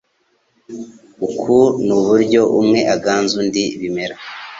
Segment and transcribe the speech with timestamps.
[1.27, 1.55] Uku
[1.85, 4.15] nuburyo umwe aganza undi ibimera